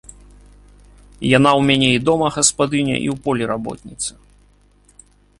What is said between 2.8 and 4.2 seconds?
і ў полі работніца.